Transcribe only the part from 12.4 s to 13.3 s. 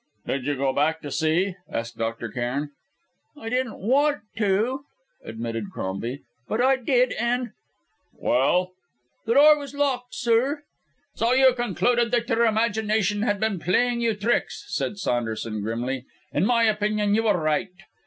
imagination